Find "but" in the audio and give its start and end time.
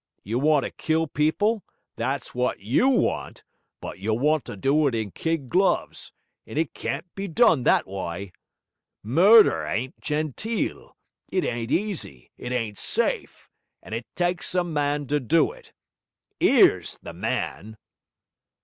3.79-3.99